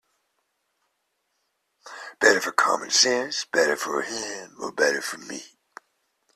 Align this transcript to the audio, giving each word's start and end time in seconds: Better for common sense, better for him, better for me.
Better 2.19 2.41
for 2.41 2.51
common 2.53 2.89
sense, 2.89 3.45
better 3.45 3.75
for 3.75 4.01
him, 4.01 4.57
better 4.75 4.99
for 4.99 5.19
me. 5.19 5.43